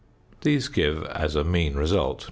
[0.41, 2.19] These give, as a mean result, 0.